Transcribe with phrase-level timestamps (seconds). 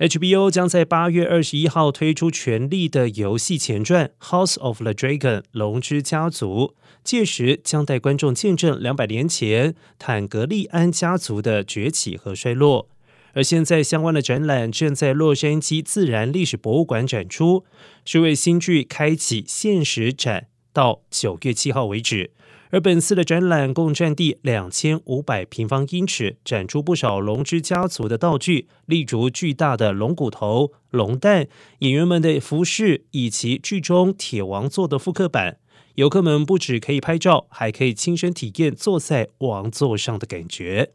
[0.00, 6.74] HBO 将在八月二十一号推出《权力的游戏》前传《House of the Dragon》龙之家族，
[7.04, 12.88] 届时将带观众见证两百年前坦格利安家族的崛起和衰落。
[13.34, 17.66] 而现在相关的展览正在洛杉矶自然历史博物馆展出，
[18.06, 22.30] 是为新剧开启现实展，到九月七号为止。
[22.72, 31.48] 而本次的展览共占地两千五百平方英尺，展出不少龙之家族的道具，例如巨大的龙骨头、龙蛋、
[31.80, 35.58] 演员们的服饰，以及剧中铁王座的复刻版。
[35.96, 40.92] 游客们不止可以拍照，还可以亲身体验坐在王座上的感觉。